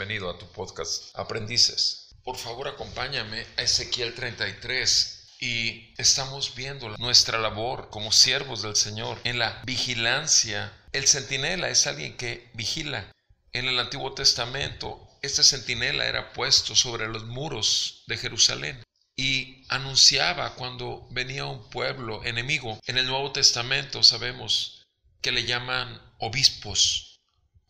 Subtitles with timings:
[0.00, 2.08] Bienvenido a tu podcast Aprendices.
[2.24, 9.18] Por favor, acompáñame a Ezequiel 33 y estamos viendo nuestra labor como siervos del Señor
[9.24, 10.72] en la vigilancia.
[10.94, 13.12] El centinela es alguien que vigila.
[13.52, 18.82] En el Antiguo Testamento, este centinela era puesto sobre los muros de Jerusalén
[19.16, 22.80] y anunciaba cuando venía un pueblo enemigo.
[22.86, 24.86] En el Nuevo Testamento sabemos
[25.20, 27.09] que le llaman obispos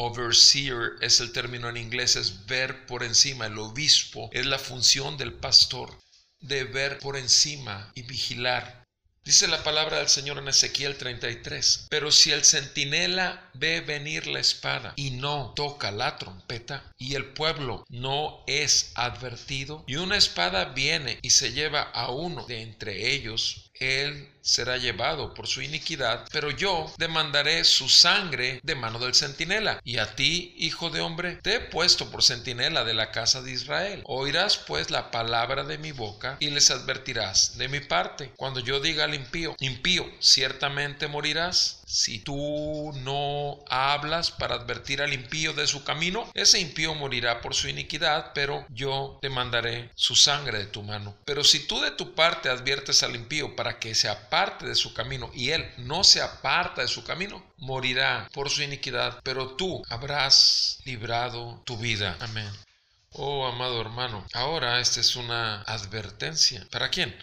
[0.00, 3.46] Overseer es el término en inglés, es ver por encima.
[3.46, 5.90] El obispo es la función del pastor
[6.40, 8.84] de ver por encima y vigilar.
[9.24, 14.38] Dice la palabra del Señor en Ezequiel 33, pero si el centinela ve venir la
[14.40, 20.66] espada y no toca la trompeta, y el pueblo no es advertido, y una espada
[20.66, 26.26] viene y se lleva a uno de entre ellos, él será llevado por su iniquidad,
[26.32, 29.80] pero yo demandaré su sangre de mano del centinela.
[29.84, 33.52] Y a ti, hijo de hombre, te he puesto por centinela de la casa de
[33.52, 34.02] Israel.
[34.06, 38.32] Oirás pues la palabra de mi boca y les advertirás de mi parte.
[38.36, 41.82] Cuando yo diga al impío, impío, ciertamente morirás.
[41.86, 47.54] Si tú no hablas para advertir al impío de su camino, ese impío morirá por
[47.54, 51.16] su iniquidad, pero yo demandaré su sangre de tu mano.
[51.24, 54.94] Pero si tú de tu parte adviertes al impío para que se aparte de su
[54.94, 59.82] camino y él no se aparta de su camino, morirá por su iniquidad, pero tú
[59.90, 62.16] habrás librado tu vida.
[62.20, 62.50] Amén.
[63.12, 66.66] Oh, amado hermano, ahora esta es una advertencia.
[66.70, 67.16] ¿Para quién?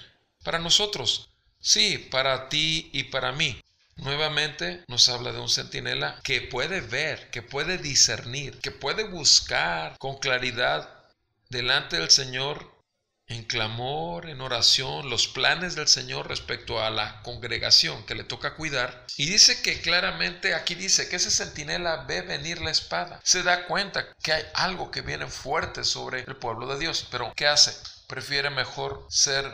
[0.44, 1.30] Para nosotros.
[1.60, 3.60] Sí, para ti y para mí.
[3.98, 9.98] Nuevamente nos habla de un centinela que puede ver, que puede discernir, que puede buscar
[9.98, 10.90] con claridad
[11.50, 12.75] delante del Señor
[13.28, 18.56] en clamor, en oración, los planes del Señor respecto a la congregación que le toca
[18.56, 19.06] cuidar.
[19.18, 23.20] Y dice que claramente aquí dice que ese centinela ve venir la espada.
[23.24, 27.08] Se da cuenta que hay algo que viene fuerte sobre el pueblo de Dios.
[27.10, 27.76] Pero ¿qué hace?
[28.08, 29.52] Prefiere mejor ser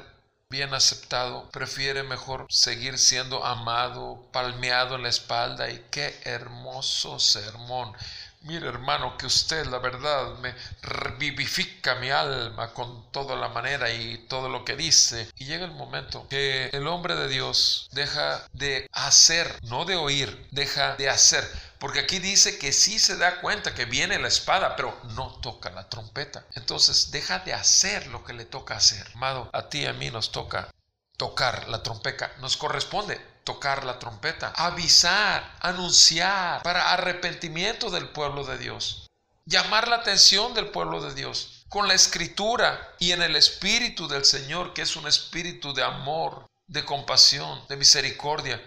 [0.50, 7.96] bien aceptado, prefiere mejor seguir siendo amado, palmeado en la espalda y qué hermoso sermón.
[8.44, 14.18] Mire hermano que usted la verdad me revivifica mi alma con toda la manera y
[14.28, 15.29] todo lo que dice.
[15.35, 20.47] Y llega el momento que el hombre de Dios deja de hacer, no de oír,
[20.50, 21.47] deja de hacer.
[21.78, 25.69] Porque aquí dice que sí se da cuenta que viene la espada, pero no toca
[25.69, 26.44] la trompeta.
[26.56, 29.08] Entonces deja de hacer lo que le toca hacer.
[29.13, 30.72] Amado, a ti y a mí nos toca
[31.16, 32.31] tocar la trompeta.
[32.40, 39.07] Nos corresponde tocar la trompeta, avisar, anunciar para arrepentimiento del pueblo de Dios,
[39.45, 44.23] llamar la atención del pueblo de Dios con la escritura y en el espíritu del
[44.23, 48.63] Señor, que es un espíritu de amor, de compasión, de misericordia,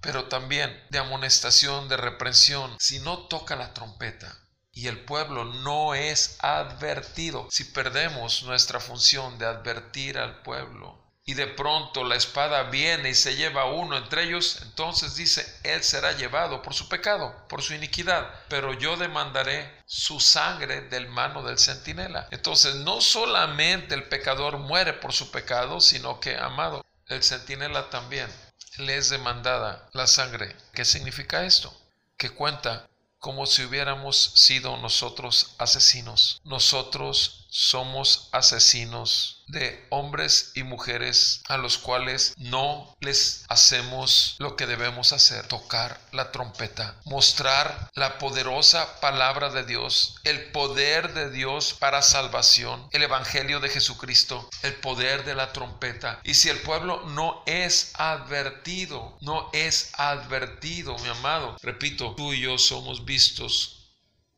[0.00, 2.76] pero también de amonestación, de reprensión.
[2.78, 4.38] Si no toca la trompeta,
[4.72, 7.48] y el pueblo no es advertido.
[7.50, 13.14] Si perdemos nuestra función de advertir al pueblo, y de pronto la espada viene y
[13.16, 17.62] se lleva a uno entre ellos, entonces dice, él será llevado por su pecado, por
[17.62, 22.28] su iniquidad, pero yo demandaré su sangre del mano del centinela.
[22.30, 28.30] Entonces no solamente el pecador muere por su pecado, sino que, amado, el centinela también
[28.78, 30.54] le es demandada la sangre.
[30.74, 31.76] ¿Qué significa esto?
[32.16, 32.88] Que cuenta
[33.18, 36.40] como si hubiéramos sido nosotros asesinos.
[36.44, 44.66] Nosotros somos asesinos de hombres y mujeres a los cuales no les hacemos lo que
[44.66, 51.74] debemos hacer, tocar la trompeta, mostrar la poderosa palabra de Dios, el poder de Dios
[51.78, 56.20] para salvación, el Evangelio de Jesucristo, el poder de la trompeta.
[56.24, 62.40] Y si el pueblo no es advertido, no es advertido, mi amado, repito, tú y
[62.40, 63.85] yo somos vistos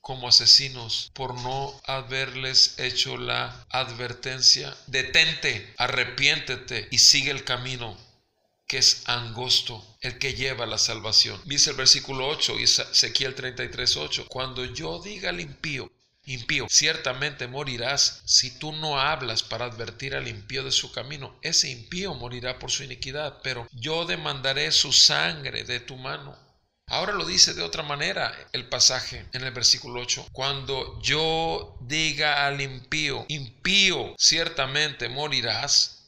[0.08, 4.74] como asesinos por no haberles hecho la advertencia.
[4.86, 7.94] Detente, arrepiéntete y sigue el camino
[8.66, 11.38] que es angosto, el que lleva la salvación.
[11.44, 15.92] Dice el versículo 8, Ezequiel 33, 8, cuando yo diga al impío,
[16.24, 16.68] impío.
[16.70, 21.38] Ciertamente morirás si tú no hablas para advertir al impío de su camino.
[21.42, 26.47] Ese impío morirá por su iniquidad, pero yo demandaré su sangre de tu mano.
[26.90, 30.28] Ahora lo dice de otra manera el pasaje en el versículo 8.
[30.32, 36.06] Cuando yo diga al impío, impío, ciertamente morirás,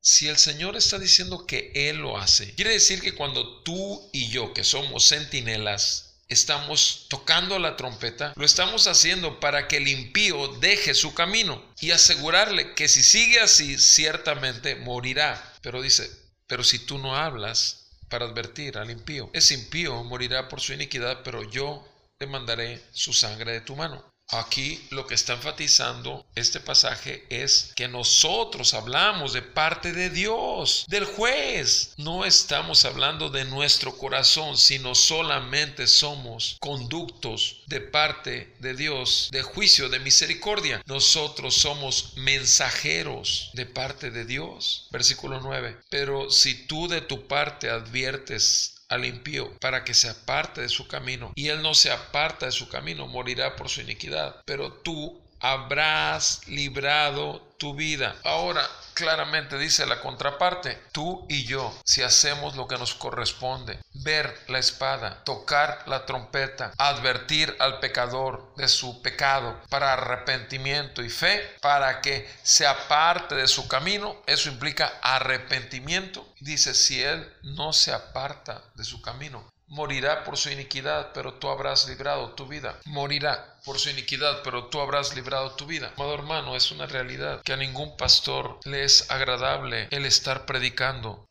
[0.00, 4.28] si el Señor está diciendo que Él lo hace, quiere decir que cuando tú y
[4.28, 10.48] yo, que somos centinelas, estamos tocando la trompeta, lo estamos haciendo para que el impío
[10.58, 15.54] deje su camino y asegurarle que si sigue así, ciertamente morirá.
[15.62, 16.10] Pero dice,
[16.46, 21.22] pero si tú no hablas para advertir al impío, ese impío morirá por su iniquidad,
[21.24, 21.86] pero yo
[22.18, 24.13] te mandaré su sangre de tu mano.
[24.30, 30.86] Aquí lo que está enfatizando este pasaje es que nosotros hablamos de parte de Dios,
[30.88, 31.92] del juez.
[31.98, 39.42] No estamos hablando de nuestro corazón, sino solamente somos conductos de parte de Dios, de
[39.42, 40.82] juicio, de misericordia.
[40.86, 44.88] Nosotros somos mensajeros de parte de Dios.
[44.90, 45.80] Versículo 9.
[45.90, 50.86] Pero si tú de tu parte adviertes al impío para que se aparte de su
[50.88, 54.40] camino, y él no se aparta de su camino, morirá por su iniquidad.
[54.44, 58.16] Pero tú habrás librado tu vida.
[58.24, 64.42] Ahora, claramente dice la contraparte, tú y yo, si hacemos lo que nos corresponde, ver
[64.48, 71.56] la espada, tocar la trompeta, advertir al pecador de su pecado para arrepentimiento y fe,
[71.60, 76.26] para que se aparte de su camino, eso implica arrepentimiento.
[76.40, 81.48] Dice, si él no se aparta de su camino, morirá por su iniquidad, pero tú
[81.48, 82.78] habrás librado tu vida.
[82.84, 85.92] Morirá por su iniquidad, pero tú habrás librado tu vida.
[85.96, 91.26] Amado hermano, es una realidad que a ningún pastor le es agradable el estar predicando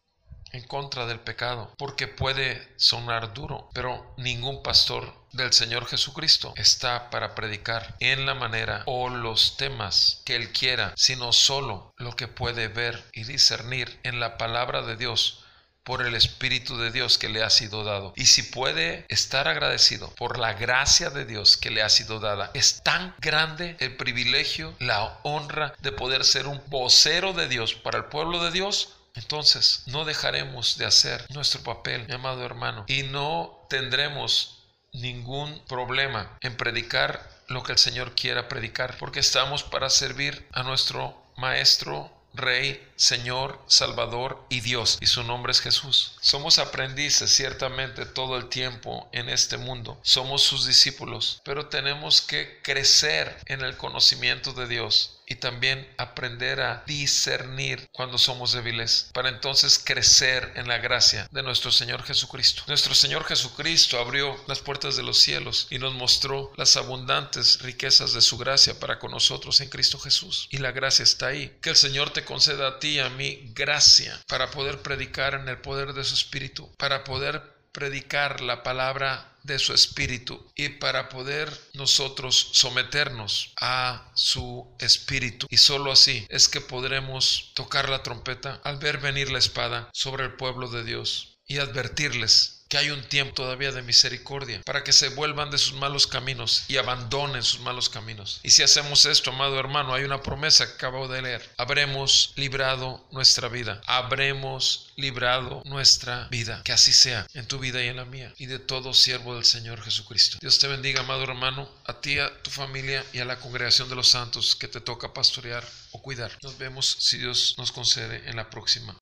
[0.53, 7.09] en contra del pecado, porque puede sonar duro, pero ningún pastor del Señor Jesucristo está
[7.09, 12.27] para predicar en la manera o los temas que Él quiera, sino solo lo que
[12.27, 15.42] puede ver y discernir en la palabra de Dios
[15.83, 18.13] por el Espíritu de Dios que le ha sido dado.
[18.15, 22.51] Y si puede estar agradecido por la gracia de Dios que le ha sido dada,
[22.53, 27.97] es tan grande el privilegio, la honra de poder ser un vocero de Dios para
[27.97, 28.93] el pueblo de Dios.
[29.15, 34.63] Entonces no dejaremos de hacer nuestro papel, mi amado hermano, y no tendremos
[34.93, 40.63] ningún problema en predicar lo que el Señor quiera predicar, porque estamos para servir a
[40.63, 46.17] nuestro Maestro Rey, Señor, Salvador y Dios, y su nombre es Jesús.
[46.21, 52.59] Somos aprendices ciertamente todo el tiempo en este mundo, somos sus discípulos, pero tenemos que
[52.63, 59.29] crecer en el conocimiento de Dios y también aprender a discernir cuando somos débiles, para
[59.29, 62.63] entonces crecer en la gracia de nuestro Señor Jesucristo.
[62.67, 68.13] Nuestro Señor Jesucristo abrió las puertas de los cielos y nos mostró las abundantes riquezas
[68.13, 70.47] de su gracia para con nosotros en Cristo Jesús.
[70.51, 71.57] Y la gracia está ahí.
[71.61, 75.49] Que el Señor te conceda a ti y a mí gracia para poder predicar en
[75.49, 77.41] el poder de su Espíritu, para poder
[77.71, 85.47] predicar la palabra de su espíritu y para poder nosotros someternos a su espíritu.
[85.49, 90.25] Y sólo así es que podremos tocar la trompeta al ver venir la espada sobre
[90.25, 94.93] el pueblo de Dios y advertirles que hay un tiempo todavía de misericordia para que
[94.93, 98.39] se vuelvan de sus malos caminos y abandonen sus malos caminos.
[98.41, 101.47] Y si hacemos esto, amado hermano, hay una promesa que acabo de leer.
[101.57, 103.79] Habremos librado nuestra vida.
[103.85, 106.63] Habremos librado nuestra vida.
[106.63, 109.45] Que así sea en tu vida y en la mía y de todo siervo del
[109.45, 110.39] Señor Jesucristo.
[110.41, 113.95] Dios te bendiga, amado hermano, a ti, a tu familia y a la congregación de
[113.95, 116.35] los santos que te toca pastorear o cuidar.
[116.41, 118.97] Nos vemos si Dios nos concede en la próxima.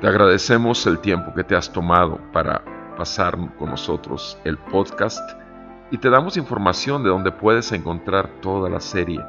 [0.00, 2.62] Te agradecemos el tiempo que te has tomado para
[2.96, 5.28] pasar con nosotros el podcast
[5.90, 9.20] y te damos información de donde puedes encontrar toda la serie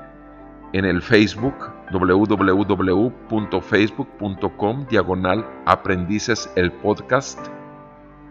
[0.74, 1.56] en el Facebook
[1.92, 7.40] www.facebook.com diagonal aprendices el podcast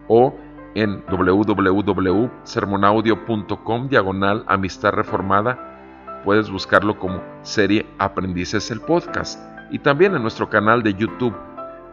[0.07, 0.33] o
[0.75, 6.21] en www.sermonaudio.com diagonal amistad reformada.
[6.23, 9.43] Puedes buscarlo como serie aprendices el podcast.
[9.71, 11.35] Y también en nuestro canal de YouTube